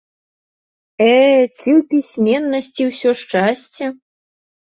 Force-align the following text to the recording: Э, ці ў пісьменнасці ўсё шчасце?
Э, 1.07 1.09
ці 1.57 1.69
ў 1.73 1.81
пісьменнасці 1.91 2.83
ўсё 2.89 3.09
шчасце? 3.21 3.85